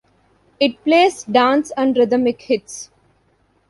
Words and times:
It 0.59 0.83
plays 0.83 1.21
Dance 1.25 1.71
and 1.77 1.95
Rhythmic 1.95 2.41
Hits. 2.41 2.89